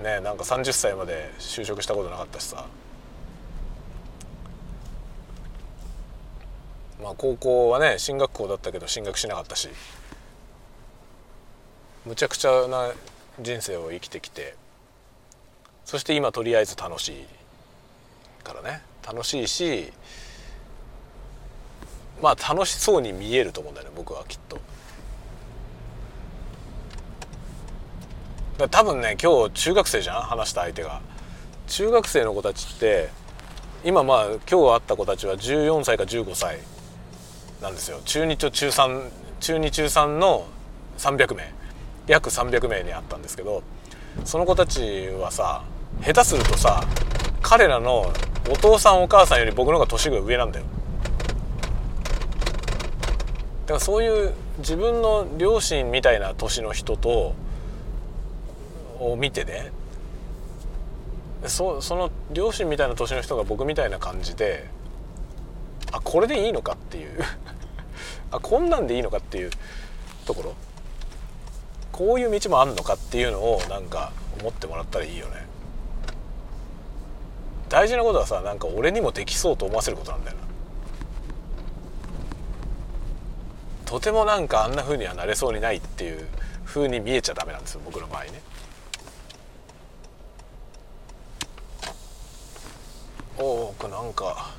[0.04, 2.66] ねなんか30歳まで就職したことなかったしさ。
[7.02, 9.70] まあ高校はね進学校だったけど進学しなかったし。
[12.06, 12.92] むちゃくちゃな
[13.40, 14.56] 人生を生きてきて。
[15.86, 17.26] そして今とりあえず楽しい。
[18.44, 18.82] からね。
[19.08, 19.92] 楽しいし
[22.22, 24.60] まあ楽しそうに見えると思うんだよね僕はきっと。
[28.70, 30.22] 多分ね今日中学生じゃん？
[30.22, 31.02] 話した相手が。
[31.68, 33.10] 中学生の子たちって
[33.84, 36.60] 今まあ今日会った子たちは14歳か15歳。
[37.62, 38.00] なんですよ。
[38.06, 39.10] 中2と中3
[39.40, 40.46] 中2中3の
[40.98, 41.54] 300名。
[42.08, 43.64] 約300名に会ったんですけど
[44.26, 45.64] その子たちはさ
[46.02, 46.84] 下手するとさ
[47.42, 48.12] 彼らの
[48.50, 50.66] お父さんお母さんより僕の方が年が上なんだよ。
[53.66, 57.36] だからそういう自分の両親みたいな年の人と
[59.00, 59.72] を見てね
[61.46, 64.68] そその両親みたいな年の人が僕みたいな感じで
[65.92, 67.20] あこれでいいのかっていう。
[68.32, 69.52] あこんなんでいいのかっていう
[70.26, 70.54] ところ。
[71.92, 75.46] こういう道もあんのかっていうのをなんか思ってもらったらいいよね。
[77.70, 80.44] 大事なことはさなんか俺にもできそうと思わせることなんだよな。
[83.86, 86.26] とてもなんかあんな風にはなれそうにないっていう
[86.66, 88.42] 風に見えちゃダメなんですよ僕の場合ね。
[93.38, 94.52] おおなんか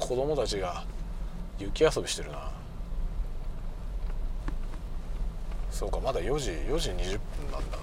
[0.00, 0.84] 子供たちが
[1.58, 2.50] 雪遊びしてるな。
[5.70, 7.78] そうかまだ4時4時20分なんだ。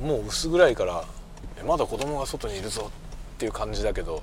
[0.00, 1.04] もう薄暗いから
[1.66, 2.90] まだ子供が外にいるぞ
[3.34, 4.22] っていう感じだけど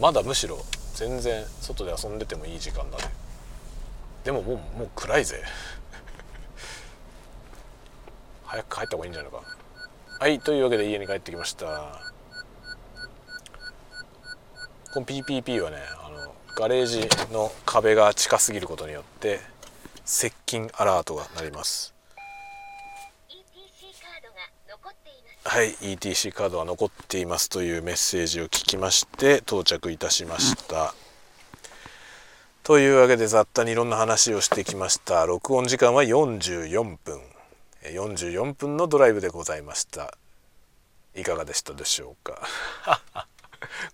[0.00, 0.58] まだむしろ
[0.94, 3.04] 全然外で遊んでてもいい時間だね。
[4.22, 5.42] でももうもう暗いぜ。
[8.44, 9.44] 早く帰った方がいいんじゃないのか。
[10.20, 12.13] はいというわけで家に帰ってきました。
[14.94, 17.00] この PPP はねあのガレージ
[17.32, 19.40] の壁が近すぎることによって
[20.04, 21.92] 接近アラートが鳴ります。
[25.46, 30.94] はい ETC カードが残っていますというメッセージを聞きまして到着いたしました、
[32.62, 35.26] というわけで雑多にいろんな話をしてきました。
[35.26, 37.20] 録音時間は44分。
[37.82, 40.16] 44分のドライブでございました。
[41.14, 42.48] いかがでしたでしょうか？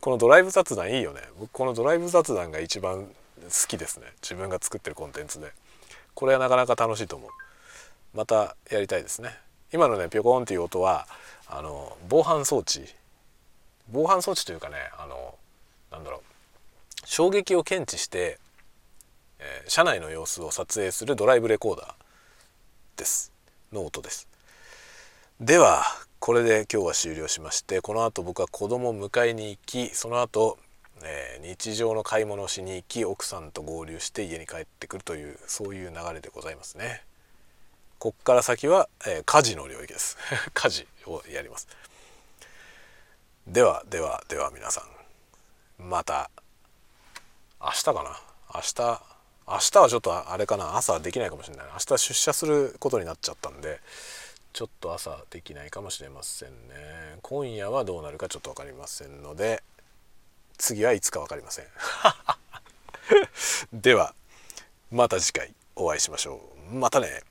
[0.00, 1.20] このドライブ雑談いいよね。
[1.38, 3.10] 僕このドライブ雑談が一番好
[3.68, 4.06] きですね。
[4.22, 5.52] 自分が作ってるコンテンツで。
[6.14, 7.30] これはなかなか楽しいと思う。
[8.14, 9.36] またやりたいですね。
[9.72, 11.06] 今のねピョコンっていう音は
[11.46, 12.84] あの防犯装置。
[13.92, 15.34] 防犯装置というかねあの
[15.90, 16.20] なんだろう。
[17.04, 18.38] 衝撃を検知して、
[19.38, 23.32] えー、車内の様子を撮影するドライブレコーダーです。
[23.72, 24.28] の音です。
[25.40, 25.84] では
[26.20, 30.58] これで今日は終了しましてこの後僕は子供を迎えに行きその後、
[31.02, 37.02] えー、日常の買い物をしに行き奥さんと合流して家に帰ってくるというそういう流れでございますね。
[37.98, 40.18] こっから先は、えー、家事の領域です。
[40.52, 41.68] 家事をやります。
[43.46, 44.82] ではではでは皆さ
[45.78, 45.88] ん。
[45.88, 46.30] また
[47.62, 48.20] 明日かな？
[48.54, 49.02] 明日
[49.48, 50.76] 明日はちょっとあれかな？
[50.76, 51.66] 朝はできないかもしれない。
[51.72, 53.80] 明日出社することになっちゃったんで
[54.52, 57.18] ちょっと朝できないかもしれませんね。
[57.22, 59.62] 今夜はどうなるかちょっと分かりませんので
[60.58, 61.66] 次はいつか分かりません。
[63.72, 64.14] では
[64.90, 66.40] また次回お会いしましょ
[66.70, 66.74] う。
[66.74, 67.22] またね。